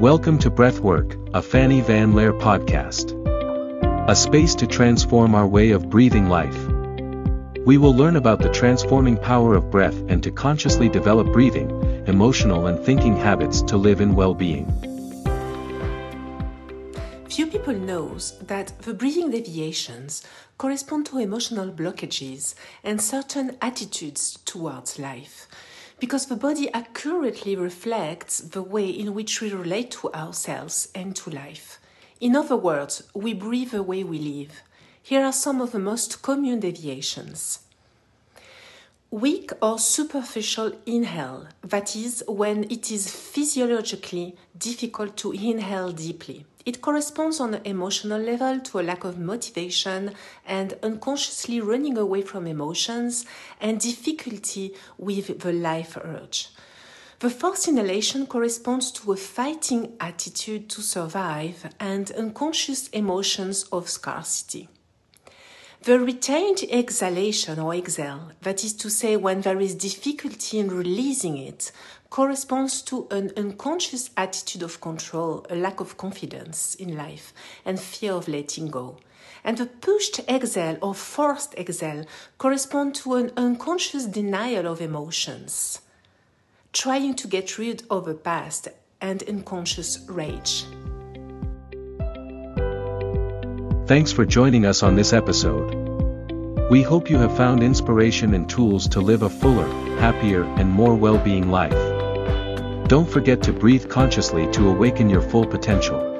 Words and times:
Welcome 0.00 0.38
to 0.40 0.50
Breathwork, 0.50 1.16
a 1.32 1.40
Fanny 1.40 1.80
Van 1.80 2.12
Laere 2.12 2.38
podcast. 2.38 3.14
A 4.10 4.14
space 4.14 4.54
to 4.56 4.66
transform 4.66 5.34
our 5.34 5.46
way 5.46 5.70
of 5.70 5.88
breathing 5.88 6.28
life. 6.28 6.66
We 7.64 7.78
will 7.78 7.94
learn 7.94 8.16
about 8.16 8.40
the 8.40 8.52
transforming 8.52 9.16
power 9.16 9.54
of 9.54 9.70
breath 9.70 9.96
and 10.10 10.22
to 10.22 10.30
consciously 10.30 10.90
develop 10.90 11.32
breathing, 11.32 11.70
emotional 12.06 12.66
and 12.66 12.78
thinking 12.84 13.16
habits 13.16 13.62
to 13.62 13.78
live 13.78 14.02
in 14.02 14.14
well-being. 14.14 14.66
Few 17.30 17.46
people 17.46 17.72
knows 17.72 18.38
that 18.40 18.78
the 18.80 18.92
breathing 18.92 19.30
deviations 19.30 20.22
correspond 20.58 21.06
to 21.06 21.20
emotional 21.20 21.72
blockages 21.72 22.54
and 22.84 23.00
certain 23.00 23.56
attitudes 23.62 24.38
towards 24.44 24.98
life 24.98 25.48
because 25.98 26.26
the 26.26 26.36
body 26.36 26.72
accurately 26.72 27.56
reflects 27.56 28.38
the 28.38 28.62
way 28.62 28.88
in 28.88 29.14
which 29.14 29.40
we 29.40 29.52
relate 29.52 29.90
to 29.90 30.12
ourselves 30.12 30.88
and 30.94 31.16
to 31.16 31.30
life. 31.30 31.78
In 32.20 32.36
other 32.36 32.56
words, 32.56 33.02
we 33.14 33.34
breathe 33.34 33.70
the 33.70 33.82
way 33.82 34.04
we 34.04 34.18
live. 34.18 34.62
Here 35.02 35.24
are 35.24 35.32
some 35.32 35.60
of 35.60 35.72
the 35.72 35.78
most 35.78 36.22
common 36.22 36.60
deviations. 36.60 37.60
Weak 39.10 39.52
or 39.62 39.78
superficial 39.78 40.72
inhale, 40.84 41.46
that 41.62 41.94
is, 41.94 42.24
when 42.26 42.64
it 42.64 42.90
is 42.90 43.08
physiologically 43.08 44.36
difficult 44.58 45.16
to 45.18 45.32
inhale 45.32 45.92
deeply. 45.92 46.44
It 46.64 46.80
corresponds 46.80 47.38
on 47.38 47.54
an 47.54 47.60
emotional 47.64 48.20
level 48.20 48.58
to 48.58 48.80
a 48.80 48.82
lack 48.82 49.04
of 49.04 49.18
motivation 49.18 50.12
and 50.44 50.76
unconsciously 50.82 51.60
running 51.60 51.96
away 51.96 52.22
from 52.22 52.46
emotions 52.46 53.24
and 53.60 53.80
difficulty 53.80 54.74
with 54.98 55.38
the 55.40 55.52
life 55.52 55.96
urge. 55.96 56.48
The 57.20 57.30
forced 57.30 57.68
inhalation 57.68 58.26
corresponds 58.26 58.90
to 58.92 59.12
a 59.12 59.16
fighting 59.16 59.96
attitude 60.00 60.68
to 60.70 60.82
survive 60.82 61.72
and 61.80 62.10
unconscious 62.10 62.88
emotions 62.88 63.62
of 63.72 63.88
scarcity. 63.88 64.68
The 65.82 66.00
retained 66.00 66.64
exhalation 66.70 67.60
or 67.60 67.74
exhale, 67.74 68.32
that 68.42 68.64
is 68.64 68.72
to 68.74 68.90
say, 68.90 69.16
when 69.16 69.42
there 69.42 69.60
is 69.60 69.74
difficulty 69.74 70.58
in 70.58 70.68
releasing 70.68 71.38
it, 71.38 71.70
corresponds 72.10 72.82
to 72.82 73.06
an 73.10 73.30
unconscious 73.36 74.10
attitude 74.16 74.62
of 74.62 74.80
control, 74.80 75.46
a 75.48 75.54
lack 75.54 75.78
of 75.80 75.96
confidence 75.96 76.74
in 76.74 76.96
life, 76.96 77.32
and 77.64 77.78
fear 77.78 78.12
of 78.12 78.26
letting 78.26 78.68
go. 78.68 78.98
And 79.44 79.58
the 79.58 79.66
pushed 79.66 80.18
exhale 80.28 80.78
or 80.82 80.94
forced 80.94 81.54
exhale 81.54 82.04
correspond 82.38 82.96
to 82.96 83.14
an 83.14 83.30
unconscious 83.36 84.06
denial 84.06 84.66
of 84.66 84.80
emotions, 84.80 85.82
trying 86.72 87.14
to 87.14 87.28
get 87.28 87.58
rid 87.58 87.84
of 87.90 88.06
the 88.06 88.14
past 88.14 88.68
and 89.00 89.22
unconscious 89.28 90.00
rage. 90.08 90.64
Thanks 93.86 94.10
for 94.10 94.26
joining 94.26 94.66
us 94.66 94.82
on 94.82 94.96
this 94.96 95.12
episode. 95.12 95.72
We 96.68 96.82
hope 96.82 97.08
you 97.08 97.18
have 97.18 97.36
found 97.36 97.62
inspiration 97.62 98.34
and 98.34 98.50
tools 98.50 98.88
to 98.88 99.00
live 99.00 99.22
a 99.22 99.30
fuller, 99.30 99.68
happier, 100.00 100.42
and 100.42 100.68
more 100.68 100.96
well 100.96 101.18
being 101.18 101.52
life. 101.52 102.88
Don't 102.88 103.08
forget 103.08 103.44
to 103.44 103.52
breathe 103.52 103.88
consciously 103.88 104.50
to 104.50 104.70
awaken 104.70 105.08
your 105.08 105.22
full 105.22 105.46
potential. 105.46 106.15